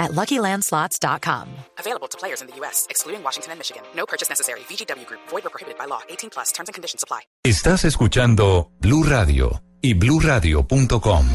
at 0.00 0.12
LuckyLandSlots.com. 0.12 1.48
Available 1.78 2.08
to 2.08 2.18
players 2.18 2.40
in 2.40 2.48
the 2.48 2.56
U.S., 2.60 2.86
excluding 2.90 3.22
Washington 3.22 3.52
and 3.52 3.60
Michigan. 3.60 3.82
No 3.94 4.06
purchase 4.06 4.28
necessary. 4.28 4.60
VGW 4.68 5.06
Group. 5.06 5.20
Void 5.28 5.46
or 5.46 5.50
prohibited 5.50 5.78
by 5.78 5.86
law. 5.86 6.00
18 6.08 6.30
plus. 6.30 6.50
Terms 6.52 6.68
and 6.68 6.74
conditions 6.74 7.04
apply. 7.04 7.20
Estás 7.44 7.84
escuchando 7.84 8.72
Blue 8.80 9.04
Radio 9.04 9.62
y 9.80 9.94
BlueRadio.com. 9.94 11.26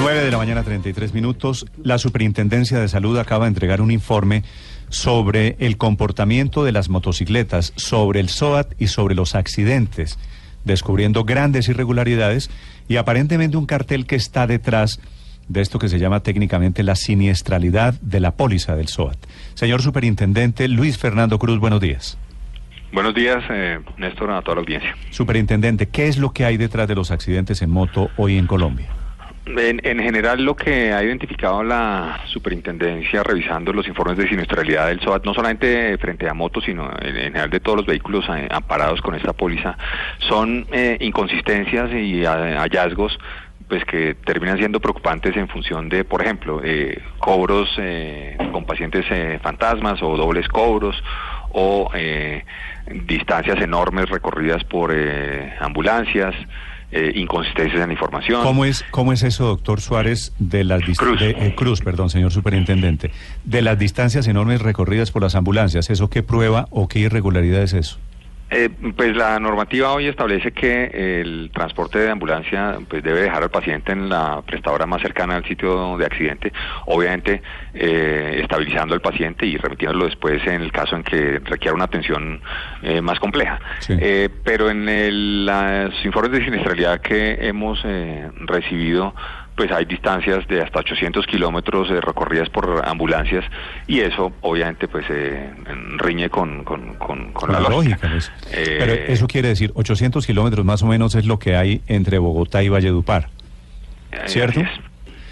9 0.00 0.22
de 0.22 0.30
la 0.30 0.38
mañana, 0.38 0.62
33 0.62 1.12
minutos. 1.12 1.66
La 1.82 1.98
Superintendencia 1.98 2.78
de 2.78 2.88
Salud 2.88 3.18
acaba 3.18 3.46
de 3.46 3.48
entregar 3.48 3.80
un 3.80 3.90
informe 3.90 4.44
sobre 4.90 5.56
el 5.58 5.76
comportamiento 5.76 6.62
de 6.62 6.72
las 6.72 6.88
motocicletas, 6.88 7.72
sobre 7.76 8.20
el 8.20 8.28
SOAT 8.28 8.74
y 8.78 8.88
sobre 8.88 9.14
los 9.14 9.34
accidentes, 9.34 10.18
descubriendo 10.64 11.24
grandes 11.24 11.68
irregularidades 11.68 12.48
y 12.86 12.96
aparentemente 12.96 13.56
un 13.56 13.66
cartel 13.66 14.06
que 14.06 14.16
está 14.16 14.46
detrás 14.46 14.96
de 14.96 15.17
esto 15.54 15.78
que 15.78 15.88
se 15.88 15.98
llama 15.98 16.20
técnicamente 16.20 16.82
la 16.82 16.94
siniestralidad 16.94 17.94
de 18.00 18.20
la 18.20 18.32
póliza 18.32 18.76
del 18.76 18.88
SOAT. 18.88 19.18
Señor 19.54 19.82
Superintendente 19.82 20.68
Luis 20.68 20.98
Fernando 20.98 21.38
Cruz, 21.38 21.58
buenos 21.58 21.80
días. 21.80 22.18
Buenos 22.92 23.14
días, 23.14 23.44
eh, 23.50 23.80
Néstor, 23.98 24.30
a 24.30 24.40
toda 24.40 24.56
la 24.56 24.60
audiencia. 24.62 24.96
Superintendente, 25.10 25.88
¿qué 25.88 26.08
es 26.08 26.16
lo 26.16 26.32
que 26.32 26.44
hay 26.44 26.56
detrás 26.56 26.88
de 26.88 26.94
los 26.94 27.10
accidentes 27.10 27.60
en 27.60 27.70
moto 27.70 28.10
hoy 28.16 28.38
en 28.38 28.46
Colombia? 28.46 28.86
En, 29.44 29.80
en, 29.82 29.98
general, 29.98 30.44
lo 30.44 30.54
que 30.54 30.92
ha 30.92 31.02
identificado 31.02 31.62
la 31.62 32.20
superintendencia 32.26 33.22
revisando 33.22 33.72
los 33.72 33.88
informes 33.88 34.18
de 34.18 34.28
siniestralidad 34.28 34.88
del 34.88 35.00
SOAT, 35.00 35.24
no 35.24 35.32
solamente 35.32 35.96
frente 35.98 36.28
a 36.28 36.34
motos, 36.34 36.64
sino 36.64 36.90
en, 37.00 37.16
en 37.16 37.22
general 37.24 37.50
de 37.50 37.60
todos 37.60 37.78
los 37.78 37.86
vehículos 37.86 38.26
eh, 38.28 38.46
amparados 38.50 39.00
con 39.00 39.14
esta 39.14 39.32
póliza, 39.32 39.76
son 40.18 40.66
eh, 40.70 40.98
inconsistencias 41.00 41.90
y 41.92 42.24
hallazgos 42.24 43.18
pues 43.68 43.84
que 43.84 44.14
terminan 44.14 44.58
siendo 44.58 44.80
preocupantes 44.80 45.36
en 45.36 45.48
función 45.48 45.88
de, 45.88 46.04
por 46.04 46.22
ejemplo, 46.22 46.60
eh, 46.64 47.02
cobros 47.18 47.68
eh, 47.78 48.36
con 48.50 48.64
pacientes 48.64 49.04
eh, 49.10 49.38
fantasmas 49.42 50.02
o 50.02 50.16
dobles 50.16 50.48
cobros 50.48 50.96
o 51.52 51.90
eh, 51.94 52.44
distancias 53.06 53.60
enormes 53.60 54.08
recorridas 54.08 54.64
por 54.64 54.90
eh, 54.94 55.54
ambulancias. 55.60 56.34
Eh, 56.90 57.12
inconsistencias 57.16 57.82
en 57.82 57.88
la 57.88 57.92
información. 57.92 58.42
¿Cómo 58.42 58.64
es, 58.64 58.82
¿Cómo 58.90 59.12
es 59.12 59.22
eso, 59.22 59.44
doctor 59.44 59.82
Suárez, 59.82 60.32
de 60.38 60.64
las 60.64 60.80
Cruz. 60.96 61.20
De, 61.20 61.54
Cruz, 61.54 61.82
perdón, 61.82 62.08
señor 62.08 62.32
superintendente, 62.32 63.10
de 63.44 63.60
las 63.60 63.78
distancias 63.78 64.26
enormes 64.26 64.62
recorridas 64.62 65.10
por 65.10 65.20
las 65.20 65.34
ambulancias? 65.34 65.90
¿Eso 65.90 66.08
qué 66.08 66.22
prueba 66.22 66.66
o 66.70 66.88
qué 66.88 67.00
irregularidad 67.00 67.62
es 67.62 67.74
eso? 67.74 67.98
Eh, 68.50 68.70
pues 68.96 69.14
la 69.14 69.38
normativa 69.38 69.92
hoy 69.92 70.06
establece 70.06 70.52
que 70.52 71.20
el 71.20 71.50
transporte 71.52 71.98
de 71.98 72.10
ambulancia 72.10 72.78
pues 72.88 73.02
debe 73.02 73.20
dejar 73.20 73.42
al 73.42 73.50
paciente 73.50 73.92
en 73.92 74.08
la 74.08 74.40
prestadora 74.42 74.86
más 74.86 75.02
cercana 75.02 75.36
al 75.36 75.44
sitio 75.44 75.98
de 75.98 76.06
accidente, 76.06 76.52
obviamente 76.86 77.42
eh, 77.74 78.40
estabilizando 78.42 78.94
al 78.94 79.02
paciente 79.02 79.44
y 79.44 79.58
remitiéndolo 79.58 80.06
después 80.06 80.46
en 80.46 80.62
el 80.62 80.72
caso 80.72 80.96
en 80.96 81.02
que 81.02 81.40
requiera 81.40 81.74
una 81.74 81.84
atención 81.84 82.40
eh, 82.82 83.02
más 83.02 83.20
compleja. 83.20 83.60
Sí. 83.80 83.94
Eh, 84.00 84.30
pero 84.44 84.70
en 84.70 84.88
el, 84.88 85.44
los 85.44 86.04
informes 86.04 86.32
de 86.32 86.44
siniestralidad 86.44 87.00
que 87.00 87.38
hemos 87.46 87.80
eh, 87.84 88.30
recibido 88.46 89.14
pues 89.58 89.72
hay 89.72 89.84
distancias 89.86 90.46
de 90.46 90.62
hasta 90.62 90.78
800 90.78 91.26
kilómetros 91.26 91.90
eh, 91.90 92.00
recorridas 92.00 92.48
por 92.48 92.80
ambulancias 92.86 93.44
y 93.88 93.98
eso 93.98 94.32
obviamente 94.40 94.86
pues 94.86 95.04
eh, 95.10 95.50
riñe 95.96 96.30
con, 96.30 96.62
con, 96.62 96.94
con, 96.94 97.32
con 97.32 97.52
la 97.52 97.60
lógica. 97.60 97.98
pues. 98.08 98.30
Eh, 98.52 98.76
Pero 98.78 98.92
eso 98.92 99.26
quiere 99.26 99.48
decir, 99.48 99.72
800 99.74 100.24
kilómetros 100.24 100.64
más 100.64 100.82
o 100.84 100.86
menos 100.86 101.16
es 101.16 101.26
lo 101.26 101.40
que 101.40 101.56
hay 101.56 101.82
entre 101.88 102.18
Bogotá 102.18 102.62
y 102.62 102.68
Valledupar. 102.68 103.28
eh, 104.12 104.18
¿cierto? 104.26 104.60
Así 104.60 104.70
es. 104.70 104.87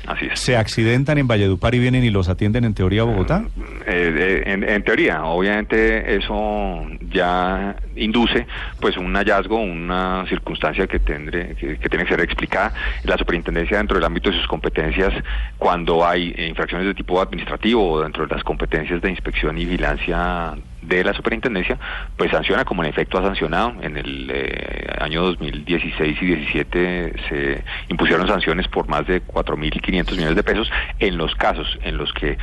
Así 0.06 0.26
es. 0.26 0.38
¿Se 0.38 0.56
accidentan 0.56 1.18
en 1.18 1.26
Valledupar 1.26 1.74
y 1.74 1.80
vienen 1.80 2.04
y 2.04 2.10
los 2.10 2.28
atienden 2.28 2.64
en 2.64 2.74
teoría 2.74 3.02
a 3.02 3.04
Bogotá? 3.04 3.44
Eh, 3.86 4.14
eh, 4.16 4.42
en, 4.46 4.62
en 4.62 4.82
teoría, 4.84 5.24
obviamente 5.24 6.16
eso 6.16 6.86
ya 7.10 7.74
induce 7.96 8.46
pues 8.80 8.96
un 8.96 9.14
hallazgo, 9.14 9.60
una 9.60 10.24
circunstancia 10.28 10.86
que, 10.86 11.00
tendré, 11.00 11.56
que, 11.56 11.78
que 11.78 11.88
tiene 11.88 12.04
que 12.04 12.10
ser 12.10 12.20
explicada. 12.20 12.72
La 13.04 13.18
superintendencia 13.18 13.78
dentro 13.78 13.96
del 13.96 14.04
ámbito 14.04 14.30
de 14.30 14.36
sus 14.36 14.46
competencias, 14.46 15.12
cuando 15.58 16.06
hay 16.06 16.34
infracciones 16.38 16.86
de 16.86 16.94
tipo 16.94 17.20
administrativo 17.20 17.92
o 17.92 18.02
dentro 18.02 18.26
de 18.26 18.34
las 18.34 18.44
competencias 18.44 19.02
de 19.02 19.10
inspección 19.10 19.58
y 19.58 19.64
vigilancia 19.64 20.54
de 20.86 21.04
la 21.04 21.12
superintendencia, 21.14 21.78
pues 22.16 22.30
sanciona 22.30 22.64
como 22.64 22.82
en 22.82 22.90
efecto 22.90 23.18
ha 23.18 23.22
sancionado. 23.22 23.74
En 23.82 23.96
el 23.96 24.30
eh, 24.32 24.86
año 24.98 25.22
2016 25.22 26.18
y 26.20 26.26
17 26.26 27.14
se 27.28 27.64
impusieron 27.88 28.26
sanciones 28.28 28.68
por 28.68 28.88
más 28.88 29.06
de 29.06 29.22
4.500 29.22 30.10
millones 30.12 30.36
de 30.36 30.42
pesos 30.42 30.70
en 30.98 31.16
los 31.16 31.34
casos 31.34 31.66
en 31.82 31.96
los 31.96 32.12
que 32.12 32.38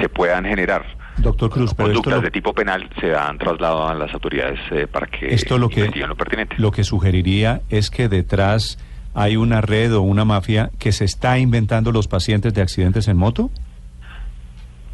se 0.00 0.08
puedan 0.08 0.44
generar 0.44 0.84
Doctor 1.18 1.50
Cruz, 1.50 1.74
pero 1.74 1.88
esto 1.88 2.02
conductas 2.02 2.14
lo, 2.14 2.22
de 2.22 2.30
tipo 2.30 2.52
penal 2.52 2.88
se 3.00 3.14
han 3.14 3.38
trasladado 3.38 3.88
a 3.88 3.94
las 3.94 4.12
autoridades 4.14 4.60
eh, 4.70 4.86
para 4.86 5.06
que 5.06 5.34
esto 5.34 5.58
lo 5.58 5.68
que, 5.68 5.90
lo 5.90 6.16
pertinente. 6.16 6.56
lo 6.58 6.70
que 6.70 6.84
sugeriría 6.84 7.60
es 7.70 7.90
que 7.90 8.08
detrás 8.08 8.78
hay 9.14 9.36
una 9.36 9.60
red 9.60 9.92
o 9.94 10.02
una 10.02 10.24
mafia 10.24 10.70
que 10.78 10.92
se 10.92 11.04
está 11.04 11.38
inventando 11.38 11.90
los 11.90 12.06
pacientes 12.06 12.54
de 12.54 12.62
accidentes 12.62 13.08
en 13.08 13.16
moto. 13.16 13.50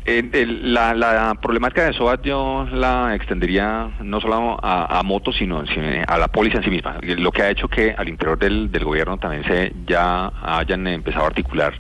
Eh, 0.07 0.29
el- 0.35 0.75
la, 0.75 0.93
la 0.95 1.35
problemática 1.41 1.85
de 1.85 1.95
SOAT 1.95 2.25
yo 2.27 2.67
la 2.71 3.15
extendería 3.15 3.91
no 4.01 4.21
solo 4.21 4.59
a, 4.63 4.99
a 4.99 5.03
motos, 5.03 5.35
sino, 5.37 5.65
a 6.07 6.19
la 6.19 6.29
póliza 6.29 6.59
en 6.59 6.65
sí 6.65 6.71
misma. 6.71 6.99
Lo 7.01 7.33
que 7.33 7.43
ha 7.43 7.51
hecho 7.51 7.69
que 7.69 7.95
al 7.97 8.09
interior 8.09 8.39
del 8.39 8.85
gobierno 8.85 9.17
también 9.17 9.45
se 9.45 9.73
ya 9.87 10.31
hayan 10.43 10.87
empezado 10.89 11.25
a 11.25 11.29
articular 11.29 11.73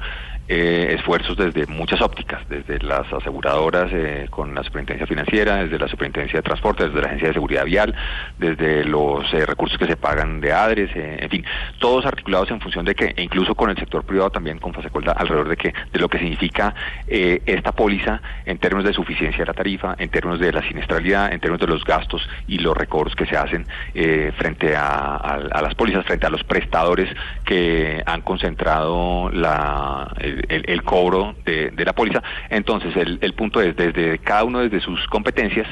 eh, 0.48 0.94
esfuerzos 0.98 1.36
desde 1.36 1.66
muchas 1.66 2.00
ópticas, 2.00 2.46
desde 2.48 2.78
las 2.80 3.10
aseguradoras 3.12 3.90
eh, 3.92 4.26
con 4.30 4.54
la 4.54 4.62
superintendencia 4.62 5.06
financiera, 5.06 5.56
desde 5.56 5.78
la 5.78 5.88
superintendencia 5.88 6.38
de 6.38 6.42
transporte, 6.42 6.86
desde 6.86 7.00
la 7.00 7.06
agencia 7.06 7.28
de 7.28 7.34
seguridad 7.34 7.64
vial, 7.64 7.94
desde 8.38 8.84
los 8.84 9.32
eh, 9.32 9.46
recursos 9.46 9.78
que 9.78 9.86
se 9.86 9.96
pagan 9.96 10.40
de 10.40 10.52
ADRES, 10.52 10.90
eh, 10.94 11.16
en 11.20 11.30
fin, 11.30 11.44
todos 11.78 12.06
articulados 12.06 12.50
en 12.50 12.60
función 12.60 12.84
de 12.84 12.94
que, 12.94 13.14
e 13.16 13.22
incluso 13.22 13.54
con 13.54 13.70
el 13.70 13.76
sector 13.76 14.04
privado 14.04 14.30
también, 14.30 14.58
con 14.58 14.72
Fasecolda, 14.72 15.12
alrededor 15.12 15.48
de 15.48 15.56
que, 15.56 15.74
de 15.92 15.98
lo 15.98 16.08
que 16.08 16.18
significa 16.18 16.74
eh, 17.06 17.42
esta 17.46 17.72
póliza 17.72 18.20
en 18.44 18.58
términos 18.58 18.84
de 18.84 18.92
suficiencia 18.92 19.40
de 19.40 19.46
la 19.46 19.54
tarifa, 19.54 19.94
en 19.98 20.10
términos 20.10 20.40
de 20.40 20.52
la 20.52 20.62
siniestralidad, 20.62 21.32
en 21.32 21.40
términos 21.40 21.60
de 21.60 21.72
los 21.72 21.84
gastos 21.84 22.26
y 22.46 22.58
los 22.58 22.76
recobros 22.76 23.14
que 23.14 23.26
se 23.26 23.36
hacen 23.36 23.66
eh, 23.94 24.32
frente 24.36 24.74
a, 24.76 25.40
las 25.62 25.74
pólizas, 25.74 26.04
frente 26.04 26.26
a 26.26 26.30
los 26.30 26.44
prestadores 26.44 27.08
que 27.44 28.02
han 28.04 28.22
concentrado 28.22 29.30
la, 29.30 30.12
el, 30.34 30.44
el- 30.48 30.64
el 30.70 30.82
cobro 30.82 31.34
de, 31.44 31.70
de 31.70 31.84
la 31.84 31.92
póliza. 31.92 32.22
Entonces, 32.50 32.94
el, 32.96 33.18
el 33.20 33.32
punto 33.34 33.60
es, 33.60 33.74
desde 33.76 34.18
cada 34.18 34.44
uno 34.44 34.60
desde 34.60 34.80
sus 34.80 35.06
competencias, 35.08 35.66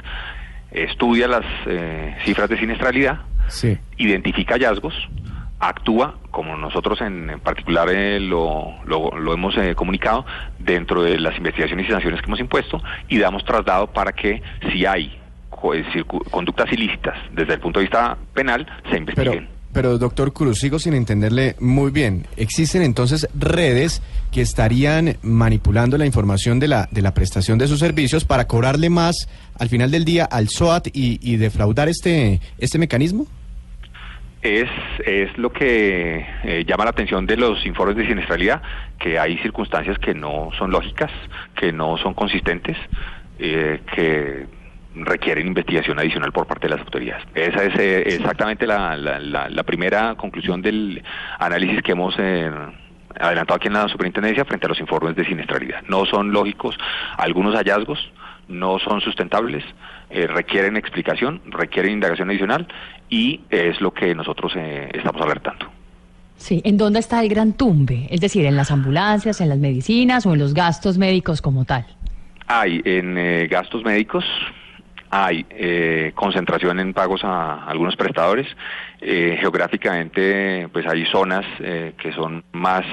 estudia 0.70 1.28
las 1.28 1.44
eh, 1.66 2.16
cifras 2.24 2.48
de 2.48 2.58
siniestralidad, 2.58 3.20
Sí. 3.48 3.76
identifica 3.98 4.54
hallazgos, 4.54 4.94
actúa, 5.58 6.14
como 6.30 6.56
nosotros 6.56 7.00
en, 7.02 7.28
en 7.30 7.40
particular 7.40 7.88
eh, 7.90 8.18
lo, 8.20 8.72
lo, 8.86 9.10
lo 9.18 9.34
hemos 9.34 9.56
eh, 9.58 9.74
comunicado, 9.74 10.24
dentro 10.58 11.02
de 11.02 11.18
las 11.18 11.36
investigaciones 11.36 11.86
y 11.86 11.90
sanciones 11.90 12.20
que 12.20 12.26
hemos 12.26 12.40
impuesto 12.40 12.80
y 13.08 13.18
damos 13.18 13.44
traslado 13.44 13.88
para 13.88 14.12
que 14.12 14.42
si 14.72 14.86
hay 14.86 15.18
eh, 15.74 16.04
conductas 16.30 16.72
ilícitas 16.72 17.16
desde 17.32 17.54
el 17.54 17.60
punto 17.60 17.78
de 17.80 17.84
vista 17.84 18.16
penal, 18.34 18.66
se 18.90 18.96
investiguen. 18.96 19.46
pero 19.46 19.51
doctor 19.72 20.32
Cruz, 20.32 20.58
sigo 20.58 20.78
sin 20.78 20.94
entenderle 20.94 21.56
muy 21.58 21.90
bien. 21.90 22.26
¿Existen 22.36 22.82
entonces 22.82 23.28
redes 23.34 24.02
que 24.30 24.42
estarían 24.42 25.16
manipulando 25.22 25.98
la 25.98 26.06
información 26.06 26.60
de 26.60 26.68
la, 26.68 26.88
de 26.90 27.02
la 27.02 27.14
prestación 27.14 27.58
de 27.58 27.68
sus 27.68 27.78
servicios 27.78 28.24
para 28.24 28.46
cobrarle 28.46 28.90
más 28.90 29.28
al 29.58 29.68
final 29.68 29.90
del 29.90 30.04
día 30.04 30.24
al 30.24 30.48
SOAT 30.48 30.88
y, 30.92 31.18
y 31.22 31.36
defraudar 31.36 31.88
este, 31.88 32.40
este 32.58 32.78
mecanismo? 32.78 33.26
es, 34.42 34.68
es 35.06 35.36
lo 35.38 35.52
que 35.52 36.26
eh, 36.42 36.64
llama 36.66 36.84
la 36.84 36.90
atención 36.90 37.26
de 37.26 37.36
los 37.36 37.64
informes 37.64 37.96
de 37.96 38.06
siniestralidad, 38.06 38.60
que 38.98 39.18
hay 39.18 39.38
circunstancias 39.38 39.98
que 39.98 40.14
no 40.14 40.50
son 40.58 40.72
lógicas, 40.72 41.12
que 41.56 41.72
no 41.72 41.96
son 41.96 42.14
consistentes, 42.14 42.76
eh, 43.38 43.80
que 43.94 44.46
requieren 44.94 45.46
investigación 45.46 45.98
adicional 45.98 46.32
por 46.32 46.46
parte 46.46 46.68
de 46.68 46.76
las 46.76 46.80
autoridades. 46.80 47.24
Esa 47.34 47.64
es 47.64 47.78
eh, 47.78 48.02
exactamente 48.14 48.66
la, 48.66 48.96
la, 48.96 49.18
la, 49.18 49.48
la 49.48 49.62
primera 49.62 50.14
conclusión 50.16 50.60
del 50.62 51.02
análisis 51.38 51.82
que 51.82 51.92
hemos 51.92 52.14
eh, 52.18 52.50
adelantado 53.18 53.56
aquí 53.56 53.68
en 53.68 53.74
la 53.74 53.88
superintendencia 53.88 54.44
frente 54.44 54.66
a 54.66 54.68
los 54.68 54.80
informes 54.80 55.16
de 55.16 55.24
siniestralidad. 55.24 55.82
No 55.88 56.04
son 56.06 56.32
lógicos 56.32 56.76
algunos 57.16 57.54
hallazgos, 57.54 58.12
no 58.48 58.78
son 58.78 59.00
sustentables, 59.00 59.64
eh, 60.10 60.26
requieren 60.26 60.76
explicación, 60.76 61.40
requieren 61.46 61.92
indagación 61.92 62.28
adicional 62.30 62.66
y 63.08 63.40
es 63.50 63.80
lo 63.80 63.92
que 63.92 64.14
nosotros 64.14 64.52
eh, 64.56 64.90
estamos 64.92 65.22
alertando. 65.22 65.66
Sí, 66.36 66.60
¿en 66.64 66.76
dónde 66.76 66.98
está 66.98 67.22
el 67.22 67.28
gran 67.28 67.52
tumbe? 67.52 68.08
Es 68.10 68.20
decir, 68.20 68.44
¿en 68.46 68.56
las 68.56 68.70
ambulancias, 68.70 69.40
en 69.40 69.48
las 69.48 69.58
medicinas 69.58 70.26
o 70.26 70.32
en 70.32 70.40
los 70.40 70.54
gastos 70.54 70.98
médicos 70.98 71.40
como 71.40 71.64
tal? 71.64 71.86
Hay 72.48 72.82
en 72.84 73.16
eh, 73.16 73.46
gastos 73.48 73.84
médicos, 73.84 74.24
hay 75.14 75.44
eh, 75.50 76.12
concentración 76.14 76.80
en 76.80 76.94
pagos 76.94 77.22
a 77.22 77.66
algunos 77.66 77.96
prestadores. 77.96 78.46
Eh, 78.98 79.36
geográficamente, 79.38 80.68
pues 80.72 80.86
hay 80.86 81.04
zonas 81.04 81.44
eh, 81.60 81.92
que 81.98 82.12
son 82.14 82.42
más 82.52 82.86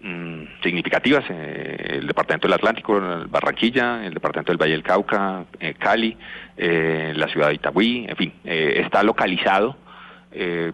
mm, 0.00 0.62
significativas. 0.62 1.24
eh, 1.28 1.98
el 2.00 2.06
departamento 2.06 2.46
del 2.46 2.54
Atlántico, 2.54 2.98
Barranquilla, 3.28 4.06
el 4.06 4.14
departamento 4.14 4.52
del 4.52 4.58
Valle 4.58 4.72
del 4.72 4.82
Cauca, 4.82 5.44
eh, 5.60 5.74
Cali, 5.78 6.16
la 6.56 7.28
ciudad 7.28 7.48
de 7.48 7.54
Itagüí, 7.54 8.06
en 8.08 8.16
fin, 8.16 8.32
está 8.44 9.02
localizado. 9.02 9.76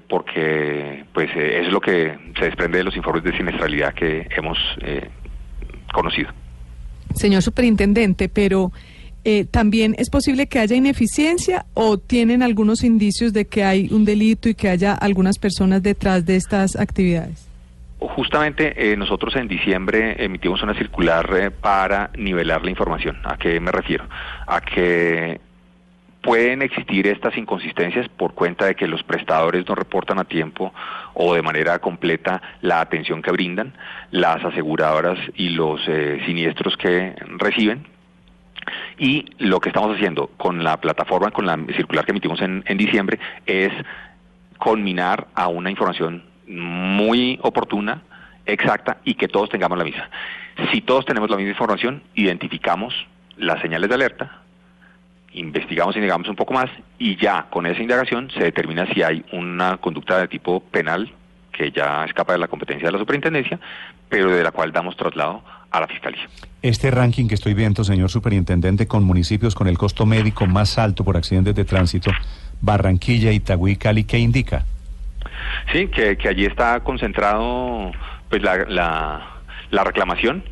porque 0.09 1.05
pues 1.13 1.31
eh, 1.37 1.63
es 1.65 1.73
lo 1.73 1.81
que 1.81 2.17
se 2.39 2.45
desprende 2.45 2.79
de 2.79 2.85
los 2.85 2.97
informes 2.97 3.25
de 3.25 3.37
siniestralidad 3.37 3.93
que 3.95 4.27
hemos 4.37 4.59
eh, 4.83 5.09
conocido. 5.93 6.31
Señor 7.15 7.43
superintendente, 7.43 8.29
pero 8.29 8.73
eh, 9.25 9.47
también 9.51 9.95
es 9.99 10.11
posible 10.11 10.47
que 10.47 10.59
haya 10.59 10.77
ineficiencia 10.77 11.65
o 11.75 11.99
tienen 11.99 12.43
algunos 12.43 12.85
indicios 12.85 13.33
de 13.33 13.47
que 13.47 13.65
hay 13.65 13.89
un 13.91 14.05
delito 14.05 14.49
y 14.49 14.55
que 14.55 14.69
haya 14.69 14.95
algunas 14.95 15.39
personas 15.39 15.83
detrás 15.83 16.27
de 16.27 16.37
estas 16.37 16.77
actividades. 16.77 17.49
Justamente 17.99 18.93
eh, 18.93 18.97
nosotros 18.97 19.35
en 19.37 19.49
diciembre 19.49 20.23
emitimos 20.23 20.63
una 20.63 20.75
circular 20.75 21.29
eh, 21.37 21.51
para 21.51 22.11
nivelar 22.19 22.63
la 22.63 22.71
información. 22.71 23.17
¿A 23.25 23.39
qué 23.39 23.59
me 23.61 23.73
refiero? 23.73 24.05
A 24.47 24.61
que 24.61 25.41
pueden 26.25 26.63
existir 26.63 27.07
estas 27.07 27.37
inconsistencias 27.37 28.09
por 28.09 28.35
cuenta 28.35 28.67
de 28.67 28.75
que 28.75 28.87
los 28.87 29.03
prestadores 29.03 29.67
no 29.69 29.75
reportan 29.75 30.19
a 30.19 30.25
tiempo 30.25 30.73
o 31.15 31.35
de 31.35 31.43
manera 31.43 31.79
completa 31.79 32.43
la 32.63 32.81
atención 32.81 33.23
que 33.23 33.31
brindan, 33.31 33.75
las 34.11 34.45
aseguradoras 34.45 35.19
y 35.35 35.51
los 35.51 35.81
eh, 35.87 36.21
siniestros 36.27 36.77
que 36.77 37.15
reciben. 37.39 37.94
Y 38.99 39.27
lo 39.39 39.61
que 39.61 39.71
estamos 39.71 39.95
haciendo 39.97 40.29
con 40.37 40.63
la 40.63 40.81
plataforma, 40.81 41.31
con 41.31 41.47
la 41.47 41.59
circular 41.77 42.05
que 42.05 42.13
emitimos 42.13 42.41
en, 42.41 42.63
en 42.67 42.79
diciembre, 42.79 43.19
es 43.47 43.73
culminar 44.59 45.27
a 45.35 45.49
una 45.49 45.71
información 45.71 46.25
muy 46.47 47.39
oportuna, 47.43 48.03
exacta 48.47 48.99
y 49.05 49.15
que 49.15 49.29
todos 49.29 49.49
tengamos 49.49 49.79
la 49.79 49.85
misma. 49.85 50.09
Si 50.73 50.81
todos 50.81 51.05
tenemos 51.05 51.31
la 51.31 51.37
misma 51.37 51.51
información, 51.51 52.03
identificamos 52.15 52.95
las 53.37 53.61
señales 53.61 53.89
de 53.89 53.95
alerta, 53.95 54.43
investigamos 55.33 55.97
y 55.97 56.01
negamos 56.01 56.29
un 56.29 56.37
poco 56.37 56.55
más 56.55 56.71
y 56.99 57.17
ya 57.17 57.47
con 57.51 57.67
esa 57.67 57.83
indagación 57.83 58.31
se 58.31 58.41
determina 58.41 58.87
si 58.95 59.03
hay 59.03 59.25
una 59.33 59.79
conducta 59.79 60.19
de 60.19 60.29
tipo 60.29 60.61
penal 60.61 61.13
que 61.53 61.71
ya 61.71 62.05
escapa 62.05 62.33
de 62.33 62.39
la 62.39 62.49
competencia 62.49 62.89
de 62.89 62.93
la 62.93 62.99
superintendencia, 62.99 63.59
pero 64.09 64.31
de 64.31 64.43
la 64.43 64.53
cual 64.53 64.73
damos 64.73 64.97
traslado 64.97 65.43
a 65.77 65.81
la 65.81 65.87
fiscalía. 65.87 66.29
Este 66.63 66.91
ranking 66.91 67.27
que 67.27 67.35
estoy 67.35 67.55
viendo, 67.55 67.85
señor 67.85 68.11
superintendente, 68.11 68.87
con 68.87 69.05
municipios 69.05 69.55
con 69.55 69.67
el 69.67 69.77
costo 69.77 70.07
médico 70.07 70.47
más 70.47 70.79
alto 70.79 71.05
por 71.05 71.17
accidentes 71.17 71.55
de 71.55 71.65
tránsito, 71.65 72.11
Barranquilla, 72.61 73.33
Itagüí, 73.33 73.77
Cali, 73.77 74.05
¿qué 74.05 74.19
indica? 74.19 74.65
Sí, 75.73 75.89
que, 75.89 76.17
que 76.17 76.29
allí 76.29 76.47
está 76.47 76.81
concentrado 76.81 77.93
pues 78.31 78.43
la, 78.43 78.65
la, 78.67 79.27
la 79.71 79.85
reclamación. 79.85 80.45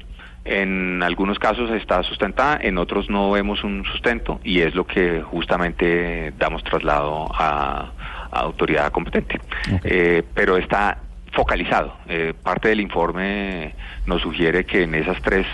En 0.44 1.02
algunos 1.04 1.38
casos 1.38 1.70
está 1.70 2.02
sustentada, 2.02 2.58
en 2.60 2.76
otros 2.76 3.08
no 3.08 3.30
vemos 3.30 3.62
un 3.62 3.84
sustento 3.84 4.40
y 4.42 4.58
es 4.58 4.74
lo 4.74 4.84
que 4.84 5.22
justamente 5.22 6.32
damos 6.36 6.64
traslado 6.64 7.30
a, 7.32 7.92
a 8.32 8.40
autoridad 8.40 8.90
competente. 8.90 9.40
Eh, 9.84 10.24
pero 10.34 10.56
está 10.56 10.98
focalizado. 11.32 11.96
Eh, 12.08 12.34
parte 12.42 12.68
del 12.68 12.80
informe 12.80 13.74
nos 14.06 14.22
sugiere 14.22 14.64
que 14.64 14.82
en 14.84 14.94
esas 14.94 15.20
tres 15.22 15.46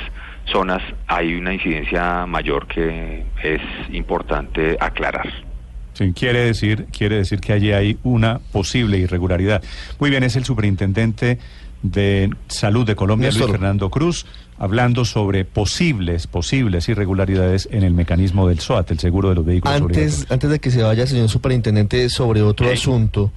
zonas 0.51 0.83
hay 1.07 1.35
una 1.35 1.55
incidencia 1.55 2.27
mayor 2.27 2.67
que 2.67 3.25
es 3.43 3.61
importante 3.93 4.77
aclarar. 4.81 5.29
Sí, 5.93 6.13
quiere 6.13 6.45
decir, 6.45 6.87
quiere 6.97 7.17
decir 7.17 7.41
que 7.41 7.53
allí 7.53 7.73
hay 7.73 7.99
una 8.05 8.39
posible 8.53 8.99
irregularidad. 8.99 9.63
Muy 9.99 10.11
bien, 10.11 10.23
es 10.23 10.37
el 10.37 10.45
superintendente 10.45 11.39
de 11.83 12.31
Salud 12.49 12.87
de 12.87 12.95
Colombia, 12.95 13.29
Néstor. 13.29 13.49
Luis 13.49 13.59
Fernando 13.59 13.91
Cruz, 13.91 14.27
hablando 14.59 15.05
sobre 15.05 15.45
posibles, 15.45 16.27
posibles 16.27 16.89
irregularidades 16.89 17.69
en 17.71 17.83
el 17.83 17.95
mecanismo 17.95 18.49
del 18.49 18.61
SOAT, 18.61 18.91
el 18.93 18.99
seguro 18.99 19.29
de 19.29 19.35
los 19.37 19.45
vehículos 19.45 19.81
Antes, 19.81 20.27
antes 20.31 20.51
de 20.51 20.59
que 20.61 20.71
se 20.71 20.83
vaya, 20.83 21.07
señor 21.07 21.29
superintendente, 21.29 22.09
sobre 22.09 22.43
otro 22.43 22.71
asunto, 22.71 23.33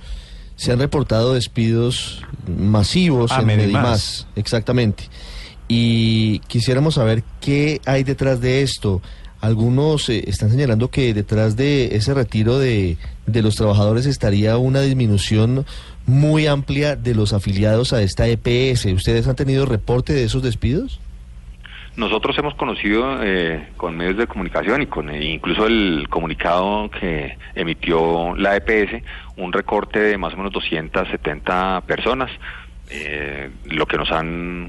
se 0.56 0.72
han 0.72 0.80
reportado 0.80 1.34
despidos 1.34 2.22
masivos 2.48 3.32
Ah, 3.32 3.42
en 3.42 3.48
Medimás. 3.48 3.68
Medimás, 3.74 4.28
exactamente. 4.36 5.10
Y 5.68 6.40
quisiéramos 6.48 6.96
saber 6.96 7.24
qué 7.40 7.82
hay 7.86 8.04
detrás 8.04 8.42
de 8.42 8.62
esto. 8.62 9.02
Algunos 9.40 10.08
eh, 10.10 10.24
están 10.28 10.52
señalando 10.52 10.90
que 10.90 11.14
detrás 11.14 11.56
de 11.56 11.96
ese 11.96 12.14
retiro 12.14 12.60
de, 12.60 12.98
de 13.26 13.42
los 13.42 13.56
trabajadores 13.56 14.06
estaría 14.06 14.58
una 14.58 14.82
disminución 14.82 15.66
muy 16.06 16.46
amplia 16.48 16.96
de 16.96 17.16
los 17.16 17.34
afiliados 17.34 17.94
a 17.94 18.02
esta 18.04 18.28
EPS. 18.28 18.86
¿Ustedes 18.86 19.28
han 19.28 19.36
tenido 19.36 19.66
reporte 19.66 20.14
de 20.14 20.26
esos 20.26 20.44
despidos? 20.44 21.00
Nosotros 21.98 22.38
hemos 22.38 22.56
conocido 22.56 23.22
eh, 23.22 23.68
con 23.76 23.98
medios 23.98 24.16
de 24.16 24.28
comunicación 24.28 24.82
y 24.82 24.86
con 24.86 25.10
eh, 25.10 25.26
incluso 25.26 25.68
el 25.68 26.08
comunicado 26.10 26.90
que 26.90 27.38
emitió 27.54 28.34
la 28.38 28.56
EPS 28.56 29.04
un 29.36 29.52
recorte 29.52 30.00
de 30.00 30.18
más 30.18 30.34
o 30.34 30.38
menos 30.38 30.54
270 30.54 31.82
personas. 31.82 32.32
Eh, 32.90 33.50
lo 33.66 33.86
que 33.86 33.98
nos 33.98 34.10
han 34.12 34.68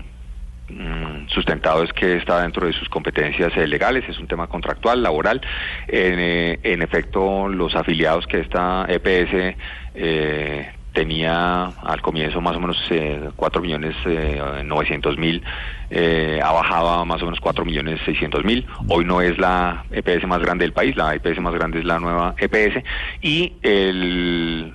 mm, 0.69 1.29
sustentado 1.29 1.85
es 1.85 1.93
que 1.93 2.17
está 2.17 2.43
dentro 2.43 2.67
de 2.67 2.73
sus 2.73 2.89
competencias 2.89 3.53
eh, 3.57 3.67
legales, 3.69 4.09
es 4.09 4.19
un 4.19 4.27
tema 4.27 4.49
contractual, 4.49 5.03
laboral. 5.03 5.41
En, 5.87 6.19
eh, 6.19 6.59
en 6.63 6.83
efecto, 6.83 7.49
los 7.49 7.75
afiliados 7.77 8.27
que 8.27 8.41
esta 8.41 8.87
EPS 8.89 9.57
eh, 9.95 10.73
tenía 10.93 11.65
al 11.65 12.03
comienzo 12.03 12.41
más 12.41 12.57
o 12.57 12.61
menos 12.61 12.77
eh, 12.91 13.31
4 13.37 13.63
millones 13.63 13.97
eh, 14.07 14.63
900 14.65 15.19
mil, 15.19 15.43
eh, 15.91 16.41
ha 16.43 17.05
más 17.05 17.23
o 17.23 17.25
menos 17.27 17.41
4 17.41 17.65
millones 17.65 18.01
600 18.05 18.45
mil. 18.45 18.67
Hoy 18.89 19.05
no 19.05 19.21
es 19.21 19.39
la 19.39 19.85
EPS 19.91 20.27
más 20.27 20.41
grande 20.41 20.65
del 20.65 20.73
país, 20.73 20.97
la 20.97 21.15
EPS 21.15 21.41
más 21.41 21.55
grande 21.55 21.81
es 21.81 21.85
la 21.85 21.99
nueva 21.99 22.35
EPS. 22.39 22.83
Y 23.21 23.55
el 23.63 24.75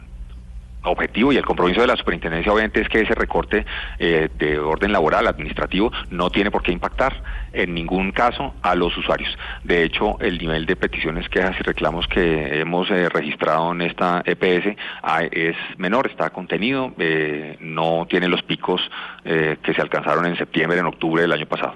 objetivo 0.88 1.32
y 1.32 1.38
el 1.38 1.46
compromiso 1.46 1.82
de 1.82 1.88
la 1.88 1.96
superintendencia 1.96 2.52
obviamente 2.52 2.82
es 2.82 2.90
que 2.90 3.02
ese 3.02 3.16
recorte 3.16 3.66
eh, 4.00 4.30
de 4.38 4.60
orden 4.60 4.92
laboral, 4.92 5.28
administrativo, 5.28 5.92
no 6.10 6.30
tiene 6.30 6.52
por 6.52 6.64
qué 6.64 6.72
impactar 6.72 7.22
en 7.54 7.74
ningún 7.74 8.12
caso 8.12 8.54
a 8.62 8.76
los 8.76 8.96
usuarios. 8.98 9.30
De 9.64 9.84
hecho, 9.84 10.20
el 10.20 10.38
nivel 10.38 10.66
de 10.66 10.76
peticiones, 10.76 11.30
quejas 11.30 11.56
y 11.60 11.64
reclamos 11.64 12.08
que 12.08 12.60
hemos 12.60 12.90
eh, 12.92 13.10
registrado 13.10 13.72
en 13.72 13.82
esta 13.82 14.22
EPS 14.26 14.78
ah, 15.04 15.24
es 15.24 15.56
menor, 15.78 16.08
está 16.08 16.30
contenido, 16.30 16.94
eh, 16.98 17.58
no 17.60 18.06
tiene 18.10 18.28
los 18.28 18.42
picos 18.44 18.82
que 19.24 19.74
se 19.74 19.82
alcanzaron 19.82 20.26
en 20.26 20.38
septiembre, 20.38 20.80
en 20.80 20.86
octubre 20.86 21.22
del 21.22 21.34
año 21.34 21.46
pasado. 21.46 21.76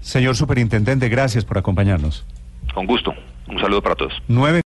Señor 0.00 0.36
superintendente, 0.36 1.08
gracias 1.08 1.44
por 1.44 1.58
acompañarnos. 1.58 2.24
Con 2.72 2.86
gusto. 2.86 3.12
Un 3.46 3.58
saludo 3.58 3.82
para 3.82 3.94
todos. 3.94 4.12
Nueve 4.28 4.62